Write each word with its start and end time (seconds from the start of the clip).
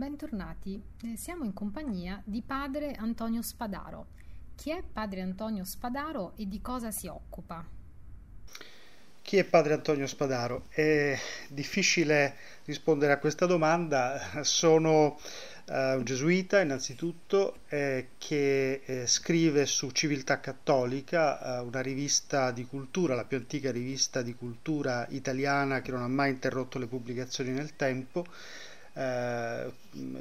Bentornati, 0.00 0.82
eh, 1.02 1.16
siamo 1.18 1.44
in 1.44 1.52
compagnia 1.52 2.22
di 2.24 2.40
padre 2.40 2.92
Antonio 2.92 3.42
Spadaro. 3.42 4.06
Chi 4.56 4.70
è 4.70 4.82
padre 4.82 5.20
Antonio 5.20 5.62
Spadaro 5.62 6.32
e 6.36 6.48
di 6.48 6.62
cosa 6.62 6.90
si 6.90 7.06
occupa? 7.06 7.62
Chi 9.20 9.36
è 9.36 9.44
padre 9.44 9.74
Antonio 9.74 10.06
Spadaro? 10.06 10.64
È 10.70 11.18
difficile 11.50 12.34
rispondere 12.64 13.12
a 13.12 13.18
questa 13.18 13.44
domanda. 13.44 14.40
Sono 14.42 15.18
uh, 15.68 15.72
un 15.74 16.02
gesuita 16.02 16.62
innanzitutto 16.62 17.58
eh, 17.68 18.12
che 18.16 18.80
eh, 18.82 19.06
scrive 19.06 19.66
su 19.66 19.90
Civiltà 19.90 20.40
Cattolica, 20.40 21.60
uh, 21.60 21.66
una 21.66 21.82
rivista 21.82 22.52
di 22.52 22.64
cultura, 22.64 23.14
la 23.14 23.26
più 23.26 23.36
antica 23.36 23.70
rivista 23.70 24.22
di 24.22 24.34
cultura 24.34 25.06
italiana 25.10 25.82
che 25.82 25.90
non 25.90 26.00
ha 26.00 26.08
mai 26.08 26.30
interrotto 26.30 26.78
le 26.78 26.86
pubblicazioni 26.86 27.50
nel 27.50 27.76
tempo 27.76 28.24
eh, 28.94 29.70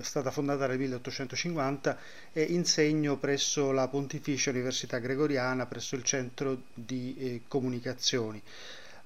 stata 0.01 0.31
fondata 0.31 0.67
nel 0.67 0.77
1850 0.77 1.97
e 2.33 2.43
insegno 2.43 3.17
presso 3.17 3.71
la 3.71 3.87
Pontificia 3.87 4.51
Università 4.51 4.99
Gregoriana, 4.99 5.65
presso 5.65 5.95
il 5.95 6.03
Centro 6.03 6.63
di 6.73 7.15
eh, 7.17 7.41
Comunicazioni. 7.47 8.41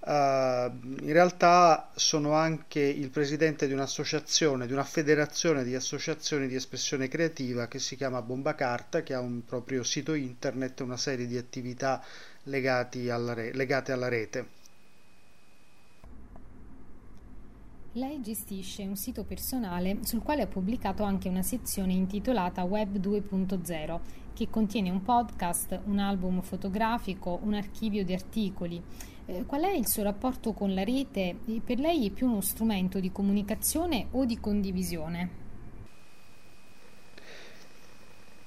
Uh, 0.06 0.68
in 1.00 1.14
realtà 1.14 1.90
sono 1.96 2.34
anche 2.34 2.82
il 2.82 3.10
presidente 3.10 3.68
di 3.68 3.74
un'associazione, 3.74 4.68
di 4.68 4.74
una 4.74 4.84
federazione 4.84 5.64
di 5.64 5.76
associazioni 5.76 6.50
di 6.50 6.56
espressione 6.56 7.08
creativa 7.08 7.70
che 7.70 7.80
si 7.80 7.96
chiama 7.96 8.22
Bomba 8.22 8.54
Carta, 8.54 9.02
che 9.02 9.14
ha 9.14 9.22
un 9.22 9.46
proprio 9.46 9.82
sito 9.84 10.14
internet 10.14 10.82
e 10.82 10.84
una 10.84 10.98
serie 10.98 11.26
di 11.26 11.38
attività 11.38 12.04
alla 12.44 13.34
re- 13.34 13.54
legate 13.54 13.94
alla 13.94 14.10
rete. 14.10 14.62
Lei 17.96 18.22
gestisce 18.22 18.88
un 18.88 18.96
sito 18.96 19.24
personale 19.24 20.00
sul 20.02 20.24
quale 20.24 20.42
ha 20.42 20.48
pubblicato 20.48 21.04
anche 21.04 21.30
una 21.30 21.44
sezione 21.44 21.94
intitolata 21.94 22.64
Web 22.64 22.98
2.0 22.98 24.00
che 24.34 24.50
contiene 24.50 24.90
un 24.90 25.04
podcast, 25.04 25.80
un 25.86 26.00
album 26.00 26.42
fotografico, 26.42 27.40
un 27.44 27.54
archivio 27.54 28.04
di 28.04 28.12
articoli. 28.12 28.82
Eh, 29.28 29.46
qual 29.46 29.62
è 29.62 29.76
il 29.76 29.88
suo 29.88 30.02
rapporto 30.02 30.54
con 30.54 30.74
la 30.74 30.84
rete? 30.84 31.38
Per 31.64 31.78
lei 31.78 32.08
è 32.08 32.10
più 32.10 32.28
uno 32.28 32.42
strumento 32.42 33.00
di 33.00 33.12
comunicazione 33.12 34.08
o 34.10 34.26
di 34.26 34.40
condivisione? 34.40 35.53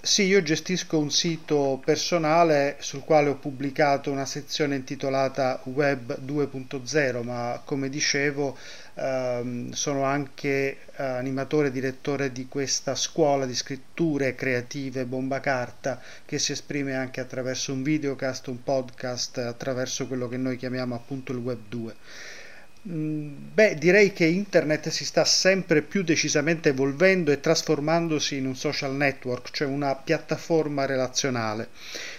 Sì, 0.06 0.22
io 0.22 0.40
gestisco 0.40 0.98
un 0.98 1.10
sito 1.10 1.82
personale 1.84 2.76
sul 2.78 3.02
quale 3.02 3.28
ho 3.28 3.34
pubblicato 3.34 4.12
una 4.12 4.24
sezione 4.24 4.76
intitolata 4.76 5.60
Web 5.64 6.20
2.0, 6.20 7.24
ma 7.24 7.60
come 7.64 7.88
dicevo 7.88 8.56
ehm, 8.94 9.72
sono 9.72 10.04
anche 10.04 10.78
eh, 10.96 11.02
animatore 11.02 11.66
e 11.68 11.70
direttore 11.72 12.30
di 12.30 12.46
questa 12.46 12.94
scuola 12.94 13.46
di 13.46 13.54
scritture 13.56 14.36
creative 14.36 15.06
Bomba 15.06 15.40
Carta 15.40 16.00
che 16.24 16.38
si 16.38 16.52
esprime 16.52 16.94
anche 16.94 17.20
attraverso 17.20 17.72
un 17.72 17.82
videocast, 17.82 18.46
un 18.46 18.62
podcast, 18.62 19.38
attraverso 19.38 20.06
quello 20.06 20.28
che 20.28 20.36
noi 20.36 20.56
chiamiamo 20.56 20.94
appunto 20.94 21.32
il 21.32 21.38
Web 21.38 21.62
2. 21.68 21.94
Mm, 22.88 23.52
beh, 23.52 23.74
direi 23.74 24.12
che 24.12 24.26
internet 24.26 24.90
si 24.90 25.04
sta 25.04 25.24
sempre 25.24 25.82
più 25.82 26.04
decisamente 26.04 26.68
evolvendo 26.68 27.32
e 27.32 27.40
trasformandosi 27.40 28.36
in 28.36 28.46
un 28.46 28.54
social 28.54 28.94
network, 28.94 29.50
cioè 29.50 29.66
una 29.66 29.96
piattaforma 29.96 30.86
relazionale. 30.86 31.70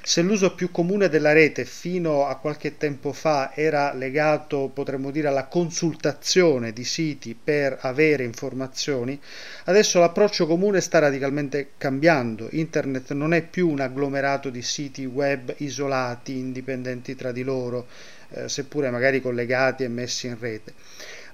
Se 0.04 0.22
l'uso 0.22 0.56
più 0.56 0.70
comune 0.70 1.08
della 1.08 1.32
rete 1.32 1.64
fino 1.64 2.26
a 2.26 2.36
qualche 2.36 2.76
tempo 2.76 3.14
fa 3.14 3.56
era 3.56 3.94
legato, 3.94 4.70
potremmo 4.74 5.10
dire, 5.10 5.30
alla 5.30 5.46
consultazione 5.46 6.74
di 6.74 6.84
siti 6.84 7.34
per 7.42 7.78
avere 7.82 8.26
informazioni, 8.26 9.18
adesso 9.66 10.00
l'approccio 10.00 10.48
comune 10.48 10.82
sta 10.82 11.00
radicalmente 11.00 11.70
cambiando. 11.78 12.50
Internet 12.52 13.14
non 13.14 13.34
è 13.34 13.42
più 13.42 13.70
un 13.70 13.80
agglomerato 13.80 14.50
di 14.50 14.62
siti 14.62 15.06
web 15.06 15.54
isolati, 15.60 16.38
indipendenti 16.38 17.16
tra 17.16 17.32
di 17.32 17.44
loro 17.44 17.88
eh, 18.30 18.50
seppure 18.50 18.90
magari 18.90 19.22
collegati 19.22 19.84
e 19.84 19.88
messi 19.88 20.28
in 20.28 20.38
rete, 20.40 20.74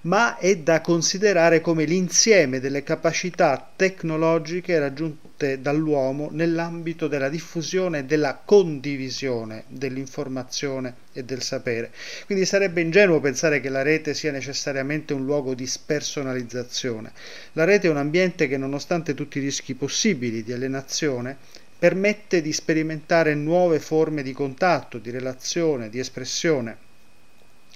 ma 0.01 0.37
è 0.37 0.57
da 0.57 0.81
considerare 0.81 1.61
come 1.61 1.85
l'insieme 1.85 2.59
delle 2.59 2.83
capacità 2.83 3.71
tecnologiche 3.75 4.77
raggiunte 4.77 5.61
dall'uomo 5.61 6.29
nell'ambito 6.31 7.07
della 7.07 7.29
diffusione 7.29 7.99
e 7.99 8.03
della 8.03 8.41
condivisione 8.43 9.63
dell'informazione 9.67 10.95
e 11.13 11.23
del 11.23 11.41
sapere. 11.41 11.91
Quindi 12.25 12.45
sarebbe 12.45 12.81
ingenuo 12.81 13.19
pensare 13.21 13.59
che 13.59 13.69
la 13.69 13.81
rete 13.81 14.13
sia 14.13 14.31
necessariamente 14.31 15.13
un 15.13 15.23
luogo 15.23 15.53
di 15.53 15.65
spersonalizzazione. 15.65 17.11
La 17.53 17.63
rete 17.63 17.87
è 17.87 17.91
un 17.91 17.97
ambiente 17.97 18.47
che 18.47 18.57
nonostante 18.57 19.13
tutti 19.13 19.37
i 19.37 19.41
rischi 19.41 19.73
possibili 19.73 20.43
di 20.43 20.51
alienazione 20.51 21.37
permette 21.83 22.41
di 22.41 22.53
sperimentare 22.53 23.35
nuove 23.35 23.79
forme 23.79 24.23
di 24.23 24.31
contatto, 24.31 24.99
di 24.99 25.11
relazione, 25.11 25.89
di 25.89 25.99
espressione. 25.99 26.82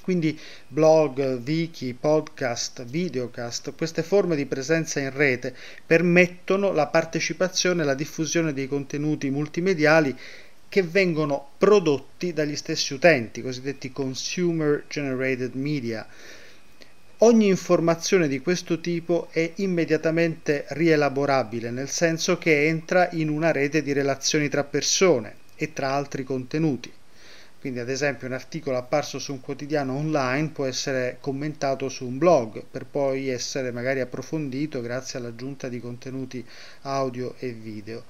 Quindi 0.08 0.40
blog, 0.70 1.42
wiki, 1.46 1.94
podcast, 1.94 2.86
videocast, 2.86 3.74
queste 3.76 4.04
forme 4.04 4.38
di 4.38 4.46
presenza 4.46 5.02
in 5.02 5.10
rete 5.10 5.54
permettono 5.86 6.72
la 6.72 6.88
partecipazione 6.88 7.82
e 7.82 7.86
la 7.86 7.94
diffusione 7.94 8.54
dei 8.54 8.70
contenuti 8.70 9.30
multimediali 9.30 10.18
che 10.70 10.82
vengono 10.82 11.50
prodotti 11.58 12.32
dagli 12.32 12.56
stessi 12.56 12.94
utenti, 12.94 13.42
cosiddetti 13.42 13.92
consumer 13.92 14.86
generated 14.88 15.56
media. 15.56 16.08
Ogni 17.18 17.48
informazione 17.48 18.30
di 18.30 18.40
questo 18.40 18.80
tipo 18.80 19.28
è 19.32 19.52
immediatamente 19.56 20.68
rielaborabile, 20.70 21.70
nel 21.70 21.90
senso 21.90 22.38
che 22.38 22.68
entra 22.68 23.10
in 23.12 23.28
una 23.28 23.52
rete 23.52 23.82
di 23.82 23.92
relazioni 23.92 24.48
tra 24.48 24.64
persone 24.64 25.36
e 25.58 25.74
tra 25.74 25.92
altri 25.92 26.24
contenuti. 26.24 26.94
Quindi 27.60 27.80
ad 27.80 27.90
esempio 27.90 28.28
un 28.28 28.34
articolo 28.34 28.78
apparso 28.78 29.18
su 29.18 29.34
un 29.34 29.42
quotidiano 29.42 29.96
online 29.96 30.50
può 30.50 30.66
essere 30.66 31.18
commentato 31.20 31.90
su 31.90 32.06
un 32.06 32.18
blog 32.18 32.64
per 32.70 32.86
poi 32.86 33.30
essere 33.30 33.72
magari 33.72 34.00
approfondito 34.00 34.80
grazie 34.80 35.18
all'aggiunta 35.18 35.68
di 35.68 35.80
contenuti 35.80 36.46
audio 36.82 37.34
e 37.40 37.52
video. 37.52 38.04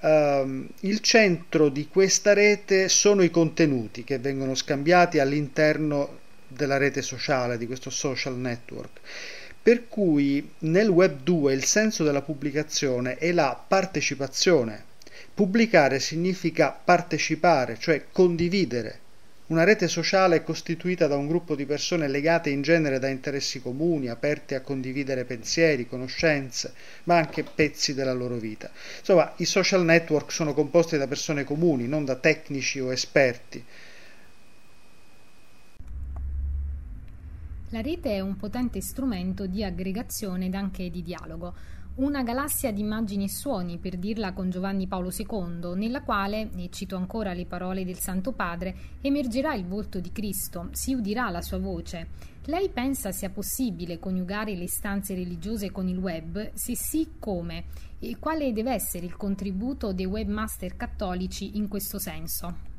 Um, 0.00 0.68
il 0.80 1.00
centro 1.00 1.68
di 1.68 1.88
questa 1.88 2.32
rete 2.32 2.88
sono 2.88 3.22
i 3.22 3.30
contenuti 3.30 4.04
che 4.04 4.18
vengono 4.18 4.54
scambiati 4.54 5.18
all'interno 5.18 6.20
della 6.48 6.76
rete 6.76 7.02
sociale, 7.02 7.58
di 7.58 7.66
questo 7.66 7.90
social 7.90 8.36
network. 8.36 9.00
Per 9.60 9.88
cui 9.88 10.52
nel 10.60 10.88
Web 10.88 11.20
2 11.22 11.52
il 11.52 11.64
senso 11.64 12.04
della 12.04 12.22
pubblicazione 12.22 13.16
è 13.18 13.32
la 13.32 13.60
partecipazione. 13.68 14.84
Pubblicare 15.34 16.00
significa 16.00 16.70
partecipare, 16.72 17.76
cioè 17.78 18.06
condividere. 18.10 19.00
Una 19.48 19.64
rete 19.64 19.88
sociale 19.88 20.36
è 20.36 20.42
costituita 20.42 21.06
da 21.06 21.16
un 21.16 21.26
gruppo 21.26 21.54
di 21.54 21.64
persone 21.64 22.06
legate 22.06 22.50
in 22.50 22.60
genere 22.60 22.98
da 22.98 23.08
interessi 23.08 23.62
comuni, 23.62 24.08
aperte 24.08 24.54
a 24.54 24.60
condividere 24.60 25.24
pensieri, 25.24 25.88
conoscenze, 25.88 26.74
ma 27.04 27.16
anche 27.16 27.44
pezzi 27.44 27.94
della 27.94 28.12
loro 28.12 28.36
vita. 28.36 28.70
Insomma, 28.98 29.32
i 29.36 29.46
social 29.46 29.84
network 29.84 30.30
sono 30.32 30.52
composti 30.52 30.98
da 30.98 31.06
persone 31.06 31.44
comuni, 31.44 31.88
non 31.88 32.04
da 32.04 32.16
tecnici 32.16 32.78
o 32.78 32.92
esperti. 32.92 33.64
La 37.70 37.80
rete 37.80 38.12
è 38.12 38.20
un 38.20 38.36
potente 38.36 38.80
strumento 38.80 39.46
di 39.46 39.64
aggregazione 39.64 40.46
ed 40.46 40.54
anche 40.54 40.90
di 40.90 41.02
dialogo, 41.02 41.54
una 41.98 42.22
galassia 42.22 42.70
di 42.70 42.80
immagini 42.80 43.24
e 43.24 43.28
suoni, 43.28 43.78
per 43.78 43.96
dirla 43.96 44.32
con 44.32 44.50
Giovanni 44.50 44.86
Paolo 44.86 45.10
II, 45.10 45.74
nella 45.74 46.02
quale, 46.02 46.48
e 46.56 46.68
cito 46.70 46.94
ancora 46.94 47.32
le 47.32 47.44
parole 47.44 47.84
del 47.84 47.98
Santo 47.98 48.32
Padre, 48.32 48.74
emergerà 49.00 49.54
il 49.54 49.66
volto 49.66 49.98
di 49.98 50.12
Cristo, 50.12 50.68
si 50.72 50.94
udirà 50.94 51.28
la 51.30 51.42
sua 51.42 51.58
voce. 51.58 52.36
Lei 52.44 52.68
pensa 52.68 53.10
sia 53.10 53.30
possibile 53.30 53.98
coniugare 53.98 54.54
le 54.54 54.64
istanze 54.64 55.14
religiose 55.14 55.72
con 55.72 55.88
il 55.88 55.98
web? 55.98 56.52
Se 56.54 56.76
sì, 56.76 57.14
come? 57.18 57.64
E 57.98 58.16
quale 58.20 58.52
deve 58.52 58.72
essere 58.72 59.04
il 59.04 59.16
contributo 59.16 59.92
dei 59.92 60.06
webmaster 60.06 60.76
cattolici 60.76 61.56
in 61.56 61.66
questo 61.66 61.98
senso? 61.98 62.77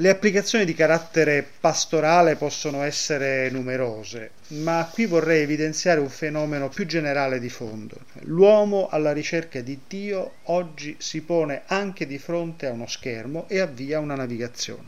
Le 0.00 0.10
applicazioni 0.10 0.64
di 0.64 0.74
carattere 0.74 1.44
pastorale 1.58 2.36
possono 2.36 2.84
essere 2.84 3.50
numerose, 3.50 4.30
ma 4.50 4.88
qui 4.92 5.06
vorrei 5.06 5.42
evidenziare 5.42 5.98
un 5.98 6.08
fenomeno 6.08 6.68
più 6.68 6.86
generale 6.86 7.40
di 7.40 7.48
fondo. 7.48 7.96
L'uomo 8.20 8.86
alla 8.88 9.12
ricerca 9.12 9.60
di 9.60 9.76
Dio 9.88 10.34
oggi 10.44 10.94
si 11.00 11.22
pone 11.22 11.62
anche 11.66 12.06
di 12.06 12.16
fronte 12.18 12.68
a 12.68 12.70
uno 12.70 12.86
schermo 12.86 13.46
e 13.48 13.58
avvia 13.58 13.98
una 13.98 14.14
navigazione. 14.14 14.86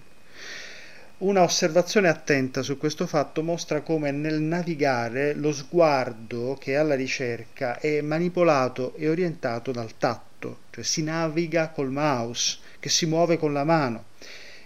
Una 1.19 1.43
osservazione 1.43 2.09
attenta 2.09 2.62
su 2.62 2.79
questo 2.79 3.09
fatto 3.09 3.43
mostra 3.43 3.81
come 3.81 4.12
nel 4.12 4.41
navigare 4.41 5.35
lo 5.35 5.53
sguardo 5.53 6.57
che 6.57 6.75
è 6.75 6.77
alla 6.77 6.95
ricerca 6.95 7.81
è 7.81 8.01
manipolato 8.01 8.95
e 8.95 9.09
orientato 9.09 9.73
dal 9.73 9.97
tatto, 9.99 10.59
cioè 10.71 10.85
si 10.85 11.03
naviga 11.03 11.71
col 11.71 11.91
mouse, 11.91 12.59
che 12.79 12.89
si 12.89 13.07
muove 13.07 13.39
con 13.39 13.53
la 13.53 13.65
mano 13.65 14.05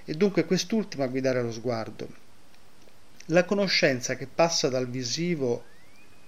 e 0.04 0.14
dunque 0.14 0.44
quest'ultima 0.44 1.04
a 1.04 1.08
guidare 1.08 1.42
lo 1.42 1.52
sguardo. 1.52 2.08
La 3.26 3.44
conoscenza 3.44 4.16
che 4.16 4.26
passa 4.26 4.68
dal 4.68 4.88
visivo 4.88 5.64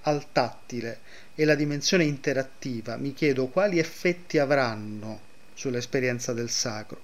al 0.02 0.32
tattile 0.32 1.00
e 1.34 1.44
la 1.44 1.54
dimensione 1.54 2.04
interattiva, 2.04 2.96
mi 2.96 3.12
chiedo 3.12 3.48
quali 3.48 3.78
effetti 3.78 4.38
avranno 4.38 5.20
sull'esperienza 5.54 6.32
del 6.32 6.48
sacro. 6.48 7.00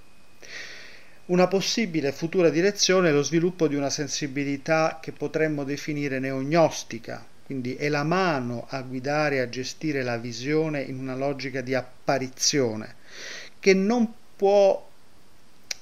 Una 1.27 1.47
possibile 1.47 2.13
futura 2.13 2.49
direzione 2.49 3.09
è 3.09 3.13
lo 3.13 3.23
sviluppo 3.23 3.69
di 3.69 3.75
una 3.75 3.91
sensibilità 3.91 4.99
che 5.01 5.13
potremmo 5.13 5.65
definire 5.65 6.19
neognostica, 6.19 7.25
quindi 7.45 7.75
è 7.75 7.89
la 7.89 8.03
mano 8.03 8.67
a 8.69 8.81
guidare 8.83 9.37
e 9.37 9.41
a 9.41 9.49
gestire 9.49 10.03
la 10.03 10.17
visione 10.17 10.81
in 10.81 10.99
una 10.99 11.15
logica 11.15 11.61
di 11.61 11.75
apparizione, 11.75 12.97
che 13.59 13.75
non 13.75 14.13
può 14.37 14.91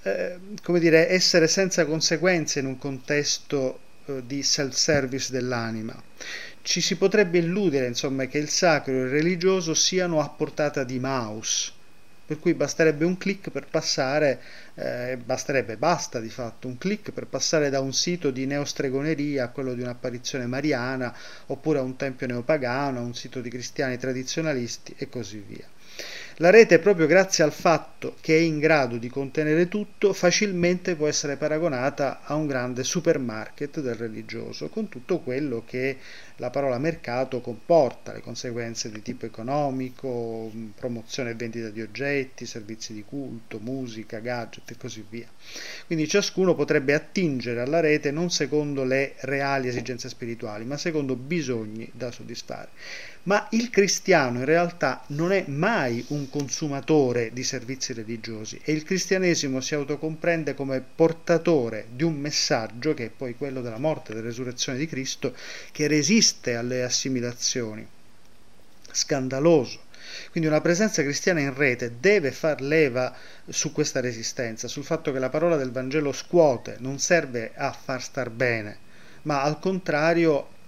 eh, 0.03 0.39
come 0.63 0.81
dire, 0.81 1.09
essere 1.09 1.47
senza 1.47 1.85
conseguenze 1.85 2.61
in 2.61 2.67
un 2.67 2.79
contesto 2.79 3.81
eh, 4.07 4.23
di 4.27 4.43
self-service 4.43 5.31
dell'anima. 5.31 6.01
Ci 6.63 6.81
si 6.81 6.97
potrebbe 6.97 7.39
illudere, 7.39 7.87
insomma, 7.87 8.27
che 8.27 8.39
il 8.39 8.49
sacro 8.49 8.93
e 8.93 9.03
il 9.05 9.09
religioso 9.09 9.75
siano 9.75 10.21
a 10.21 10.29
portata 10.29 10.85
di 10.85 10.99
mouse, 10.99 11.73
per 12.27 12.39
cui 12.39 12.55
basterebbe 12.55 13.05
un 13.05 13.17
clic 13.17 13.51
per 13.51 13.67
passare, 13.67 14.41
eh, 14.81 15.19
basterebbe, 15.19 15.77
basta 15.77 16.21
di 16.21 16.31
fatto, 16.31 16.67
un 16.67 16.79
clic 16.79 17.11
per 17.11 17.27
passare 17.27 17.69
da 17.69 17.81
un 17.81 17.93
sito 17.93 18.31
di 18.31 18.47
neostregoneria 18.47 19.45
a 19.45 19.49
quello 19.49 19.75
di 19.75 19.83
un'apparizione 19.83 20.47
mariana, 20.47 21.15
oppure 21.47 21.79
a 21.79 21.83
un 21.83 21.97
tempio 21.97 22.27
neopagano, 22.27 22.99
a 22.99 23.03
un 23.03 23.15
sito 23.15 23.41
di 23.41 23.51
cristiani 23.51 23.99
tradizionalisti 23.99 24.95
e 24.97 25.09
così 25.09 25.45
via. 25.47 25.69
La 26.37 26.49
rete, 26.49 26.79
proprio 26.79 27.07
grazie 27.07 27.45
al 27.45 27.53
fatto 27.53 28.17
che 28.23 28.35
è 28.35 28.41
in 28.41 28.59
grado 28.59 28.97
di 28.97 29.11
contenere 29.11 29.69
tutto, 29.69 30.15
facilmente 30.15 30.97
può 30.97 31.07
essere 31.07 31.37
paragonata 31.37 32.23
a 32.23 32.35
un 32.35 32.47
grande 32.47 32.83
supermarket 32.83 33.81
del 33.81 33.97
religioso, 33.97 34.71
con 34.71 34.89
tutto 34.89 35.19
quello 35.19 35.63
che 35.67 35.99
la 36.37 36.49
parola 36.49 36.79
mercato 36.79 37.43
comporta, 37.43 38.15
le 38.15 38.23
conseguenze 38.23 38.91
di 38.91 39.03
tipo 39.03 39.27
economico, 39.27 40.51
promozione 40.75 41.31
e 41.31 41.35
vendita 41.35 41.69
di 41.69 41.83
oggetti, 41.83 42.47
servizi 42.47 42.95
di 42.95 43.05
culto, 43.05 43.59
musica, 43.59 44.21
gadget 44.21 44.70
e 44.73 44.77
così 44.77 45.05
via. 45.09 45.27
Quindi 45.87 46.09
ciascuno 46.09 46.55
potrebbe 46.55 46.95
attingere 46.95 47.61
alla 47.61 47.81
rete 47.81 48.11
non 48.11 48.31
secondo 48.31 48.85
le 48.85 49.15
reali 49.21 49.69
esigenze 49.69 50.09
spirituali, 50.09 50.65
ma 50.65 50.77
secondo 50.77 51.17
bisogni 51.17 51.91
da 51.93 52.11
soddisfare. 52.11 52.69
Ma 53.25 53.47
il 53.51 53.69
cristiano 53.69 54.39
in 54.39 54.45
realtà 54.47 55.05
non 55.09 55.33
è 55.33 55.45
mai 55.47 56.03
un 56.09 56.31
consumatore 56.31 57.31
di 57.33 57.45
servizi 57.45 57.93
religiosi 57.93 58.61
e 58.65 58.73
il 58.73 58.83
cristianesimo 58.83 59.61
si 59.61 59.75
autocomprende 59.75 60.55
come 60.55 60.81
portatore 60.81 61.87
di 61.91 62.03
un 62.03 62.15
messaggio 62.15 62.95
che 62.95 63.07
è 63.07 63.11
poi 63.11 63.35
quello 63.35 63.61
della 63.61 63.79
morte 63.79 64.13
e 64.13 64.15
della 64.15 64.27
resurrezione 64.27 64.79
di 64.79 64.87
Cristo 64.87 65.35
che 65.71 65.87
resiste 65.87 66.55
alle 66.55 66.83
assimilazioni. 66.83 67.87
Scandaloso. 68.91 69.89
Quindi 70.31 70.49
una 70.49 70.61
presenza 70.61 71.03
cristiana 71.03 71.41
in 71.41 71.55
rete 71.55 71.97
deve 72.01 72.31
far 72.33 72.61
leva 72.61 73.15
su 73.49 73.73
questa 73.73 74.01
resistenza, 74.01 74.69
sul 74.69 74.85
fatto 74.85 75.13
che 75.13 75.19
la 75.19 75.29
parola 75.29 75.57
del 75.57 75.73
Vangelo 75.73 76.13
scuote, 76.13 76.77
non 76.79 76.99
serve 76.99 77.53
a 77.55 77.73
far 77.73 78.03
star 78.03 78.31
bene, 78.31 78.79
ma 79.23 79.43
al 79.43 79.59
contrario 79.59 80.59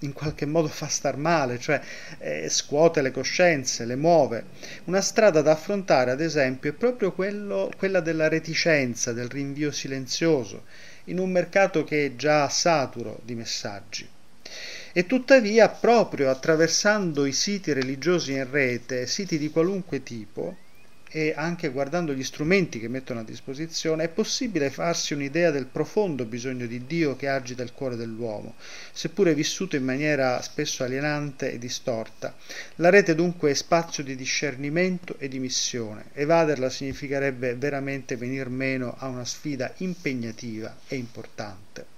in 0.00 0.12
qualche 0.12 0.44
modo 0.44 0.66
fa 0.66 0.88
star 0.88 1.16
male, 1.16 1.58
cioè 1.58 1.80
eh, 2.18 2.48
scuote 2.48 3.00
le 3.00 3.12
coscienze, 3.12 3.84
le 3.84 3.94
muove. 3.94 4.44
Una 4.84 5.00
strada 5.00 5.40
da 5.40 5.52
affrontare, 5.52 6.10
ad 6.10 6.20
esempio, 6.20 6.70
è 6.70 6.74
proprio 6.74 7.12
quello, 7.12 7.70
quella 7.76 8.00
della 8.00 8.28
reticenza, 8.28 9.12
del 9.12 9.28
rinvio 9.28 9.70
silenzioso, 9.70 10.64
in 11.04 11.18
un 11.18 11.30
mercato 11.30 11.84
che 11.84 12.06
è 12.06 12.16
già 12.16 12.48
saturo 12.48 13.20
di 13.24 13.34
messaggi. 13.34 14.08
E 14.94 15.06
tuttavia, 15.06 15.70
proprio 15.70 16.28
attraversando 16.28 17.24
i 17.24 17.32
siti 17.32 17.72
religiosi 17.72 18.32
in 18.32 18.50
rete, 18.50 19.06
siti 19.06 19.38
di 19.38 19.48
qualunque 19.48 20.02
tipo, 20.02 20.56
e 21.14 21.32
anche 21.36 21.68
guardando 21.70 22.12
gli 22.12 22.22
strumenti 22.22 22.78
che 22.78 22.88
mettono 22.88 23.20
a 23.20 23.24
disposizione, 23.24 24.04
è 24.04 24.08
possibile 24.08 24.70
farsi 24.70 25.14
un'idea 25.14 25.50
del 25.50 25.64
profondo 25.64 26.26
bisogno 26.26 26.66
di 26.66 26.86
Dio 26.86 27.16
che 27.16 27.28
agita 27.28 27.62
il 27.62 27.72
cuore 27.72 27.96
dell'uomo, 27.96 28.54
seppure 28.92 29.34
vissuto 29.34 29.76
in 29.76 29.84
maniera 29.84 30.40
spesso 30.42 30.84
alienante 30.84 31.52
e 31.52 31.58
distorta. 31.58 32.34
La 32.76 32.90
rete 32.90 33.14
dunque 33.14 33.50
è 33.50 33.54
spazio 33.54 34.02
di 34.02 34.14
discernimento 34.14 35.16
e 35.18 35.28
di 35.28 35.38
missione. 35.38 36.06
Evaderla 36.12 36.68
significherebbe 36.68 37.54
veramente 37.56 38.16
venir 38.16 38.48
meno 38.48 38.94
a 38.98 39.08
una 39.08 39.24
sfida 39.24 39.72
impegnativa 39.78 40.76
e 40.86 40.96
importante. 40.96 41.91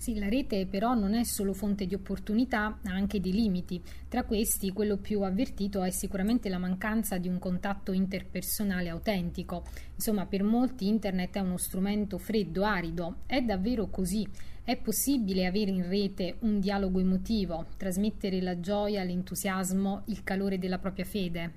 Sì, 0.00 0.18
la 0.18 0.30
rete 0.30 0.64
però 0.64 0.94
non 0.94 1.12
è 1.12 1.24
solo 1.24 1.52
fonte 1.52 1.84
di 1.84 1.94
opportunità, 1.94 2.78
ha 2.84 2.90
anche 2.90 3.20
dei 3.20 3.32
limiti. 3.32 3.82
Tra 4.08 4.24
questi, 4.24 4.72
quello 4.72 4.96
più 4.96 5.20
avvertito 5.20 5.82
è 5.82 5.90
sicuramente 5.90 6.48
la 6.48 6.56
mancanza 6.56 7.18
di 7.18 7.28
un 7.28 7.38
contatto 7.38 7.92
interpersonale 7.92 8.88
autentico. 8.88 9.62
Insomma, 9.94 10.24
per 10.24 10.42
molti 10.42 10.88
internet 10.88 11.36
è 11.36 11.40
uno 11.40 11.58
strumento 11.58 12.16
freddo, 12.16 12.64
arido. 12.64 13.16
È 13.26 13.42
davvero 13.42 13.88
così? 13.88 14.26
È 14.64 14.74
possibile 14.78 15.44
avere 15.44 15.70
in 15.70 15.86
rete 15.86 16.36
un 16.40 16.60
dialogo 16.60 16.98
emotivo, 16.98 17.66
trasmettere 17.76 18.40
la 18.40 18.58
gioia, 18.58 19.04
l'entusiasmo, 19.04 20.04
il 20.06 20.24
calore 20.24 20.58
della 20.58 20.78
propria 20.78 21.04
fede? 21.04 21.52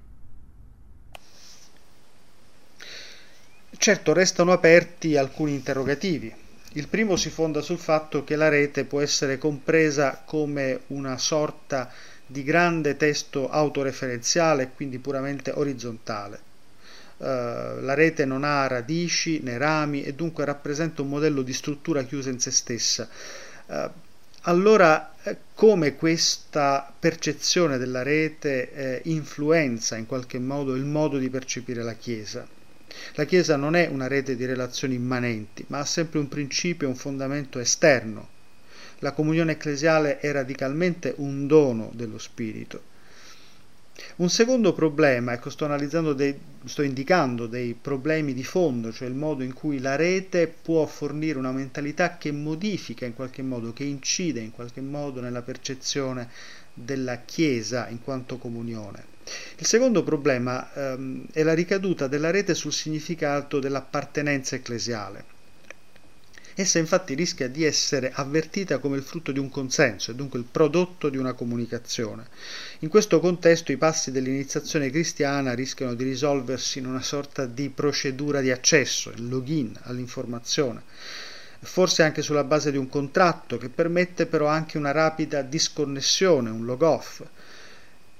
Certo, 3.70 4.12
restano 4.12 4.52
aperti 4.52 5.16
alcuni 5.16 5.54
interrogativi 5.54 6.42
il 6.74 6.88
primo 6.88 7.16
si 7.16 7.30
fonda 7.30 7.62
sul 7.62 7.78
fatto 7.78 8.24
che 8.24 8.36
la 8.36 8.50
rete 8.50 8.86
può 8.86 9.00
essere 9.00 9.38
compresa 9.38 10.24
come 10.26 10.82
una 10.88 11.18
sorta 11.18 11.92
di 12.26 12.44
grande 12.44 12.98
testo 12.98 13.50
autoreferenziale, 13.50 14.72
quindi 14.76 14.98
puramente 14.98 15.52
orizzontale. 15.52 16.52
Uh, 17.18 17.26
la 17.82 17.94
rete 17.94 18.26
non 18.26 18.44
ha 18.44 18.66
radici 18.68 19.40
né 19.42 19.58
rami 19.58 20.04
e 20.04 20.14
dunque 20.14 20.46
rappresenta 20.46 21.04
un 21.04 21.10
modello 21.10 21.42
di 21.44 21.54
struttura 21.54 22.04
chiusa 22.04 22.32
in 22.32 22.40
se 22.40 22.52
stessa. 22.52 23.08
Uh, 23.68 23.90
allora, 24.46 25.14
eh, 25.24 25.38
come 25.54 25.96
questa 25.96 26.92
percezione 27.00 27.78
della 27.78 28.04
rete 28.04 28.74
eh, 28.74 29.02
influenza 29.06 29.96
in 29.96 30.06
qualche 30.06 30.38
modo 30.38 30.76
il 30.76 30.84
modo 30.84 31.18
di 31.18 31.30
percepire 31.30 31.82
la 31.82 31.94
Chiesa? 31.94 32.46
La 33.16 33.26
Chiesa 33.26 33.56
non 33.56 33.76
è 33.76 33.88
una 33.88 34.08
rete 34.08 34.36
di 34.36 34.46
relazioni 34.46 34.96
immanenti, 34.96 35.64
ma 35.68 35.80
ha 35.80 35.86
sempre 35.86 36.20
un 36.20 36.28
principio 36.28 36.88
e 36.88 36.90
un 36.90 36.96
fondamento 36.96 37.60
esterno. 37.60 38.30
La 39.00 39.12
comunione 39.12 39.54
ecclesiale 39.54 40.20
è 40.20 40.32
radicalmente 40.32 41.14
un 41.18 41.46
dono 41.46 41.92
dello 41.94 42.18
Spirito. 42.18 42.92
Un 44.16 44.30
secondo 44.30 44.74
problema, 44.74 45.34
ecco 45.34 45.50
sto 45.50 45.68
dei, 46.14 46.40
sto 46.66 46.82
indicando 46.82 47.46
dei 47.46 47.76
problemi 47.80 48.34
di 48.34 48.44
fondo, 48.44 48.92
cioè 48.92 49.08
il 49.08 49.14
modo 49.14 49.44
in 49.44 49.54
cui 49.54 49.80
la 49.80 49.96
rete 49.96 50.48
può 50.48 50.86
fornire 50.88 51.38
una 51.38 51.52
mentalità 51.52 52.18
che 52.18 52.32
modifica 52.32 53.06
in 53.06 53.14
qualche 53.14 53.44
modo, 53.44 53.72
che 53.72 53.84
incide 53.84 54.40
in 54.40 54.52
qualche 54.52 54.82
modo 54.82 55.22
nella 55.22 55.42
percezione 55.42 56.30
della 56.74 57.20
Chiesa 57.20 57.88
in 57.90 58.02
quanto 58.02 58.38
comunione. 58.38 59.13
Il 59.58 59.66
secondo 59.66 60.04
problema 60.04 60.74
ehm, 60.74 61.28
è 61.32 61.44
la 61.44 61.54
ricaduta 61.54 62.08
della 62.08 62.32
rete 62.32 62.54
sul 62.54 62.74
significato 62.74 63.60
dell'appartenenza 63.60 64.56
ecclesiale. 64.56 65.32
Essa 66.56 66.78
infatti 66.78 67.16
rischia 67.16 67.48
di 67.48 67.64
essere 67.64 68.12
avvertita 68.14 68.78
come 68.78 68.98
il 68.98 69.02
frutto 69.02 69.32
di 69.32 69.40
un 69.40 69.50
consenso 69.50 70.12
e 70.12 70.16
dunque 70.16 70.38
il 70.38 70.46
prodotto 70.46 71.10
di 71.10 71.18
una 71.18 71.34
comunicazione. 71.34 72.28
In 72.80 72.90
questo 72.90 73.20
contesto 73.20 73.72
i 73.72 73.78
passi 73.78 74.12
dell'iniziazione 74.12 74.92
cristiana 74.92 75.56
rischiano 75.56 75.96
di 75.96 76.04
risolversi 76.04 76.78
in 76.78 76.86
una 76.86 77.02
sorta 77.02 77.48
di 77.48 77.70
procedura 77.70 78.40
di 78.40 78.52
accesso, 78.52 79.10
il 79.10 79.28
login 79.28 79.76
all'informazione, 79.84 80.84
forse 81.62 82.04
anche 82.04 82.22
sulla 82.22 82.44
base 82.44 82.72
di 82.72 82.78
un 82.78 82.88
contratto 82.88 83.58
che 83.58 83.70
permette 83.70 84.28
però 84.28 84.46
anche 84.46 84.78
una 84.78 84.92
rapida 84.92 85.42
disconnessione, 85.42 86.52
un 86.52 86.66
log 86.66 86.82
off 86.84 87.24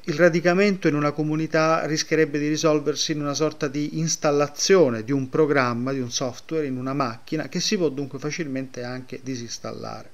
il 0.06 0.16
radicamento 0.16 0.90
in 0.90 0.96
una 0.96 1.12
comunità 1.12 1.86
rischierebbe 1.86 2.38
di 2.38 2.50
risolversi 2.50 3.14
in 3.14 3.22
una 3.22 3.34
sorta 3.34 3.70
di 3.70 4.00
installazione 4.00 5.06
di 5.06 5.14
un 5.14 5.30
programma, 5.30 5.94
di 5.94 6.00
un 6.00 6.12
software 6.12 6.66
in 6.66 6.76
una 6.76 6.94
macchina 6.94 7.48
che 7.48 7.62
si 7.62 7.78
può 7.78 7.88
dunque 7.88 8.20
facilmente 8.20 8.84
anche 8.84 9.22
disinstallare. 9.24 10.10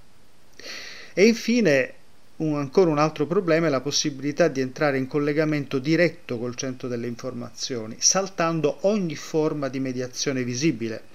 E 1.13 1.25
infine 1.25 1.93
un, 2.37 2.55
ancora 2.57 2.91
un 2.91 2.99
altro 2.99 3.25
problema 3.25 3.65
è 3.65 3.69
la 3.71 3.81
possibilità 3.81 4.47
di 4.47 4.61
entrare 4.61 4.99
in 4.99 5.07
collegamento 5.07 5.79
diretto 5.79 6.37
col 6.37 6.55
centro 6.55 6.87
delle 6.87 7.07
informazioni, 7.07 7.95
saltando 7.97 8.77
ogni 8.81 9.15
forma 9.15 9.69
di 9.69 9.79
mediazione 9.79 10.43
visibile. 10.43 11.05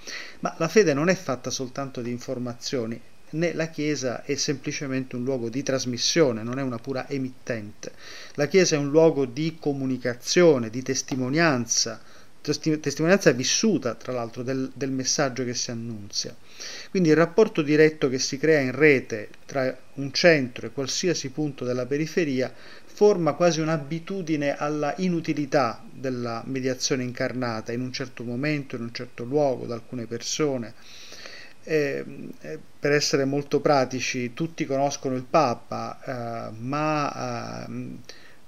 Ma 0.40 0.52
la 0.58 0.68
fede 0.68 0.94
non 0.94 1.08
è 1.08 1.14
fatta 1.14 1.50
soltanto 1.50 2.02
di 2.02 2.10
informazioni, 2.10 3.00
né 3.34 3.52
la 3.52 3.68
Chiesa 3.68 4.24
è 4.24 4.34
semplicemente 4.34 5.16
un 5.16 5.24
luogo 5.24 5.48
di 5.48 5.62
trasmissione, 5.62 6.42
non 6.42 6.58
è 6.58 6.62
una 6.62 6.78
pura 6.78 7.08
emittente. 7.08 7.92
La 8.34 8.46
Chiesa 8.46 8.76
è 8.76 8.78
un 8.78 8.90
luogo 8.90 9.24
di 9.26 9.56
comunicazione, 9.60 10.70
di 10.70 10.82
testimonianza 10.82 12.00
testimonianza 12.52 13.32
vissuta, 13.32 13.94
tra 13.94 14.12
l'altro, 14.12 14.42
del, 14.42 14.70
del 14.74 14.90
messaggio 14.90 15.44
che 15.44 15.54
si 15.54 15.70
annunzia. 15.70 16.36
Quindi 16.90 17.08
il 17.08 17.16
rapporto 17.16 17.62
diretto 17.62 18.10
che 18.10 18.18
si 18.18 18.36
crea 18.36 18.60
in 18.60 18.72
rete 18.72 19.30
tra 19.46 19.74
un 19.94 20.12
centro 20.12 20.66
e 20.66 20.72
qualsiasi 20.72 21.30
punto 21.30 21.64
della 21.64 21.86
periferia 21.86 22.52
forma 22.84 23.32
quasi 23.32 23.60
un'abitudine 23.60 24.56
alla 24.56 24.94
inutilità 24.98 25.82
della 25.90 26.42
mediazione 26.46 27.02
incarnata 27.02 27.72
in 27.72 27.80
un 27.80 27.92
certo 27.92 28.24
momento, 28.24 28.76
in 28.76 28.82
un 28.82 28.92
certo 28.92 29.24
luogo, 29.24 29.64
da 29.64 29.74
alcune 29.74 30.06
persone. 30.06 30.74
Eh, 31.66 32.04
per 32.78 32.92
essere 32.92 33.24
molto 33.24 33.60
pratici, 33.60 34.34
tutti 34.34 34.66
conoscono 34.66 35.14
il 35.14 35.24
Papa, 35.24 36.50
eh, 36.50 36.50
ma 36.58 37.64
eh, 37.66 37.96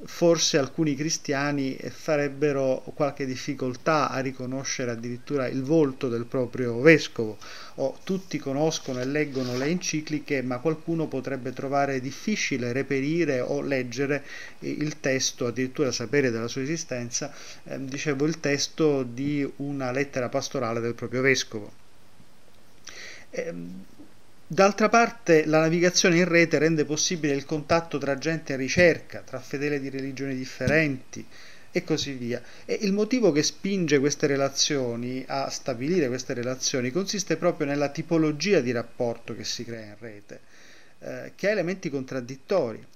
forse 0.05 0.59
alcuni 0.59 0.95
cristiani 0.95 1.75
farebbero 1.89 2.83
qualche 2.95 3.25
difficoltà 3.25 4.11
a 4.11 4.19
riconoscere 4.21 4.91
addirittura 4.91 5.47
il 5.47 5.63
volto 5.63 6.09
del 6.09 6.27
proprio 6.27 6.79
vescovo. 6.81 7.39
O 7.77 7.99
tutti 8.05 8.39
conoscono 8.39 9.01
e 9.01 9.07
leggono 9.07 9.57
le 9.57 9.67
encicliche 9.67 10.43
ma 10.43 10.59
qualcuno 10.59 11.07
potrebbe 11.07 11.53
trovare 11.55 12.01
difficile 12.01 12.73
reperire 12.73 13.41
o 13.41 13.63
leggere 13.63 14.23
il 14.61 15.01
testo 15.01 15.47
addirittura 15.47 15.91
sapere 15.93 16.31
della 16.31 16.49
sua 16.49 16.63
esistenza 16.63 17.33
eh, 17.65 17.83
dicevo 17.85 18.25
il 18.27 18.41
testo 18.41 19.03
di 19.03 19.51
una 19.57 19.91
lettera 19.91 20.29
pastorale 20.29 20.81
del 20.81 20.95
proprio 20.95 21.21
vescovo 21.21 21.85
eh, 23.31 23.55
D'altra 24.49 24.89
parte 24.89 25.45
la 25.45 25.59
navigazione 25.59 26.19
in 26.19 26.25
rete 26.29 26.59
rende 26.59 26.85
possibile 26.85 27.35
il 27.35 27.45
contatto 27.45 27.99
tra 27.99 28.17
gente 28.17 28.53
a 28.53 28.57
ricerca, 28.57 29.23
tra 29.23 29.41
fedeli 29.41 29.81
di 29.81 29.91
religioni 29.91 30.37
differenti 30.37 31.27
e 31.73 31.83
così 31.83 32.13
via. 32.13 32.41
E 32.65 32.79
il 32.83 32.93
motivo 32.93 33.33
che 33.33 33.43
spinge 33.43 33.99
queste 33.99 34.29
relazioni 34.29 35.25
a 35.27 35.51
stabilire 35.51 36.07
queste 36.07 36.33
relazioni 36.33 36.93
consiste 36.93 37.37
proprio 37.37 37.67
nella 37.67 37.89
tipologia 37.89 38.61
di 38.61 38.71
rapporto 38.71 39.35
che 39.35 39.43
si 39.43 39.65
crea 39.65 39.87
in 39.87 39.97
rete, 39.99 40.41
eh, 41.01 41.33
che 41.35 41.49
ha 41.49 41.51
elementi 41.51 41.91
contraddittori. 41.91 42.87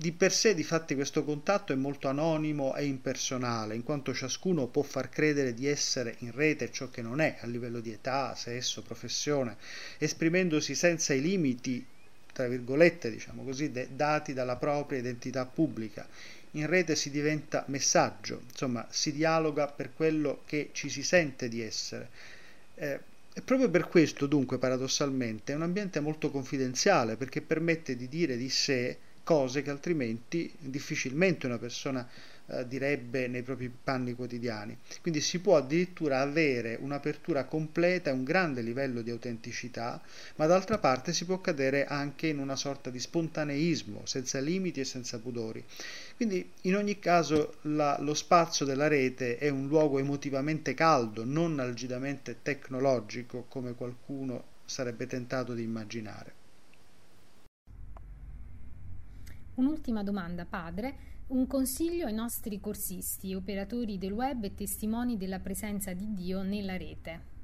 Di 0.00 0.12
per 0.12 0.32
sé, 0.32 0.54
difatti, 0.54 0.94
questo 0.94 1.24
contatto 1.24 1.74
è 1.74 1.76
molto 1.76 2.08
anonimo 2.08 2.74
e 2.74 2.86
impersonale, 2.86 3.74
in 3.74 3.82
quanto 3.82 4.14
ciascuno 4.14 4.66
può 4.66 4.80
far 4.80 5.10
credere 5.10 5.52
di 5.52 5.66
essere 5.66 6.14
in 6.20 6.32
rete 6.32 6.72
ciò 6.72 6.88
che 6.88 7.02
non 7.02 7.20
è 7.20 7.36
a 7.42 7.46
livello 7.46 7.80
di 7.80 7.92
età, 7.92 8.34
sesso, 8.34 8.80
professione, 8.80 9.58
esprimendosi 9.98 10.74
senza 10.74 11.12
i 11.12 11.20
limiti, 11.20 11.84
tra 12.32 12.48
virgolette, 12.48 13.10
diciamo 13.10 13.44
così, 13.44 13.72
de- 13.72 13.88
dati 13.94 14.32
dalla 14.32 14.56
propria 14.56 15.00
identità 15.00 15.44
pubblica. 15.44 16.08
In 16.52 16.66
rete 16.66 16.96
si 16.96 17.10
diventa 17.10 17.64
messaggio, 17.66 18.40
insomma, 18.48 18.86
si 18.88 19.12
dialoga 19.12 19.66
per 19.66 19.92
quello 19.92 20.44
che 20.46 20.70
ci 20.72 20.88
si 20.88 21.02
sente 21.02 21.46
di 21.46 21.60
essere. 21.60 22.08
Eh, 22.74 23.00
e 23.34 23.42
proprio 23.42 23.68
per 23.68 23.86
questo, 23.86 24.26
dunque, 24.26 24.56
paradossalmente, 24.56 25.52
è 25.52 25.56
un 25.56 25.62
ambiente 25.62 26.00
molto 26.00 26.30
confidenziale, 26.30 27.16
perché 27.16 27.42
permette 27.42 27.96
di 27.96 28.08
dire 28.08 28.38
di 28.38 28.48
sé 28.48 28.96
cose 29.22 29.62
che 29.62 29.70
altrimenti 29.70 30.52
difficilmente 30.58 31.46
una 31.46 31.58
persona 31.58 32.08
eh, 32.52 32.66
direbbe 32.66 33.28
nei 33.28 33.42
propri 33.42 33.70
panni 33.70 34.14
quotidiani. 34.14 34.76
Quindi 35.02 35.20
si 35.20 35.38
può 35.38 35.56
addirittura 35.56 36.20
avere 36.20 36.76
un'apertura 36.80 37.44
completa 37.44 38.10
e 38.10 38.12
un 38.12 38.24
grande 38.24 38.60
livello 38.60 39.02
di 39.02 39.10
autenticità, 39.10 40.02
ma 40.36 40.46
d'altra 40.46 40.78
parte 40.78 41.12
si 41.12 41.24
può 41.24 41.40
cadere 41.40 41.86
anche 41.86 42.26
in 42.26 42.38
una 42.38 42.56
sorta 42.56 42.90
di 42.90 42.98
spontaneismo, 42.98 44.02
senza 44.04 44.40
limiti 44.40 44.80
e 44.80 44.84
senza 44.84 45.20
pudori. 45.20 45.64
Quindi 46.16 46.50
in 46.62 46.74
ogni 46.74 46.98
caso 46.98 47.58
la, 47.62 47.98
lo 48.00 48.14
spazio 48.14 48.66
della 48.66 48.88
rete 48.88 49.38
è 49.38 49.48
un 49.48 49.68
luogo 49.68 50.00
emotivamente 50.00 50.74
caldo, 50.74 51.24
non 51.24 51.60
algidamente 51.60 52.38
tecnologico 52.42 53.44
come 53.48 53.74
qualcuno 53.74 54.44
sarebbe 54.64 55.06
tentato 55.06 55.54
di 55.54 55.62
immaginare. 55.62 56.39
Un'ultima 59.54 60.02
domanda, 60.02 60.44
padre. 60.44 61.08
Un 61.28 61.46
consiglio 61.46 62.06
ai 62.06 62.12
nostri 62.12 62.58
corsisti, 62.60 63.34
operatori 63.34 63.98
del 63.98 64.12
web 64.12 64.44
e 64.44 64.54
testimoni 64.54 65.16
della 65.16 65.38
presenza 65.38 65.92
di 65.92 66.12
Dio 66.14 66.42
nella 66.42 66.76
rete. 66.76 67.38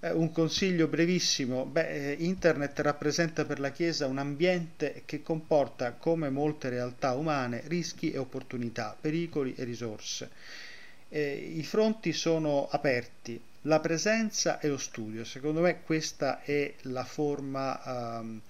Eh, 0.00 0.12
un 0.12 0.30
consiglio 0.30 0.86
brevissimo. 0.86 1.64
Beh, 1.64 2.12
eh, 2.12 2.16
internet 2.20 2.78
rappresenta 2.80 3.44
per 3.44 3.58
la 3.58 3.72
Chiesa 3.72 4.06
un 4.06 4.18
ambiente 4.18 5.02
che 5.04 5.22
comporta, 5.22 5.94
come 5.94 6.30
molte 6.30 6.68
realtà 6.68 7.14
umane, 7.14 7.62
rischi 7.66 8.12
e 8.12 8.18
opportunità, 8.18 8.96
pericoli 9.00 9.54
e 9.56 9.64
risorse. 9.64 10.30
Eh, 11.08 11.54
I 11.56 11.64
fronti 11.64 12.12
sono 12.12 12.68
aperti, 12.70 13.40
la 13.68 13.80
presenza 13.80 14.58
e 14.60 14.68
lo 14.68 14.78
studio. 14.78 15.24
Secondo 15.24 15.60
me 15.60 15.82
questa 15.82 16.42
è 16.42 16.74
la 16.82 17.04
forma, 17.04 18.18
um, 18.18 18.40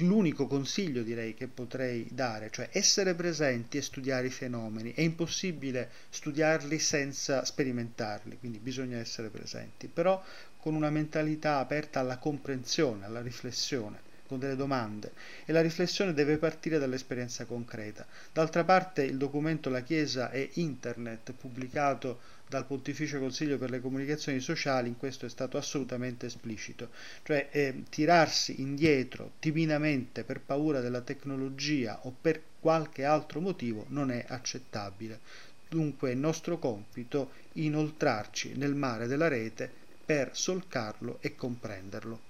l'unico 0.00 0.46
consiglio 0.46 1.02
direi 1.02 1.32
che 1.34 1.48
potrei 1.48 2.06
dare, 2.10 2.50
cioè 2.50 2.68
essere 2.72 3.14
presenti 3.14 3.78
e 3.78 3.82
studiare 3.82 4.26
i 4.26 4.30
fenomeni. 4.30 4.92
È 4.92 5.00
impossibile 5.00 5.90
studiarli 6.10 6.78
senza 6.78 7.44
sperimentarli, 7.44 8.38
quindi 8.38 8.58
bisogna 8.58 8.98
essere 8.98 9.30
presenti, 9.30 9.88
però 9.88 10.22
con 10.58 10.74
una 10.74 10.90
mentalità 10.90 11.58
aperta 11.58 12.00
alla 12.00 12.18
comprensione, 12.18 13.06
alla 13.06 13.22
riflessione 13.22 14.06
con 14.28 14.38
delle 14.38 14.54
domande 14.54 15.12
e 15.44 15.52
la 15.52 15.62
riflessione 15.62 16.12
deve 16.12 16.36
partire 16.36 16.78
dall'esperienza 16.78 17.46
concreta. 17.46 18.06
D'altra 18.32 18.62
parte 18.62 19.02
il 19.02 19.16
documento 19.16 19.70
La 19.70 19.80
Chiesa 19.80 20.30
e 20.30 20.50
Internet 20.54 21.32
pubblicato 21.32 22.20
dal 22.46 22.66
Pontificio 22.66 23.18
Consiglio 23.18 23.58
per 23.58 23.70
le 23.70 23.80
Comunicazioni 23.80 24.40
Sociali 24.40 24.88
in 24.88 24.96
questo 24.96 25.26
è 25.26 25.28
stato 25.28 25.58
assolutamente 25.58 26.26
esplicito, 26.26 26.90
cioè 27.22 27.48
eh, 27.50 27.82
tirarsi 27.90 28.60
indietro 28.60 29.32
timidamente 29.38 30.24
per 30.24 30.40
paura 30.40 30.80
della 30.80 31.00
tecnologia 31.00 32.00
o 32.02 32.14
per 32.18 32.40
qualche 32.60 33.04
altro 33.04 33.40
motivo 33.40 33.86
non 33.88 34.10
è 34.10 34.24
accettabile. 34.28 35.20
Dunque 35.68 36.12
è 36.12 36.14
nostro 36.14 36.58
compito 36.58 37.32
inoltrarci 37.54 38.54
nel 38.56 38.74
mare 38.74 39.06
della 39.06 39.28
rete 39.28 39.70
per 40.04 40.30
solcarlo 40.32 41.18
e 41.20 41.34
comprenderlo. 41.34 42.27